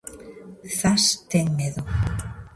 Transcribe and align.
Zas 0.79 1.03
ten 1.29 1.47
medo. 1.59 1.81